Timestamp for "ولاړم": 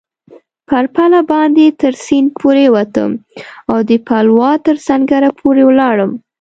5.65-6.11